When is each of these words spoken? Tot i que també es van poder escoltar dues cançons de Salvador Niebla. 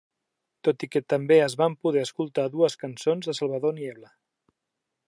Tot 0.67 0.85
i 0.87 0.87
que 0.95 1.01
també 1.13 1.37
es 1.49 1.57
van 1.59 1.75
poder 1.87 2.03
escoltar 2.07 2.47
dues 2.57 2.79
cançons 2.87 3.31
de 3.31 3.39
Salvador 3.43 3.79
Niebla. 3.79 4.13